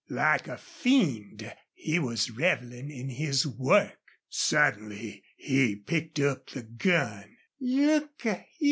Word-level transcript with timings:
Like 0.09 0.47
a 0.47 0.57
fiend 0.57 1.55
he 1.75 1.99
was 1.99 2.31
reveling 2.31 2.89
in 2.89 3.07
his 3.09 3.45
work. 3.45 3.99
Suddenly 4.29 5.21
he 5.37 5.75
picked 5.75 6.19
up 6.19 6.47
the 6.49 6.63
gun. 6.63 7.37
"Look 7.59 8.25
a 8.25 8.33
hyar!" 8.33 8.45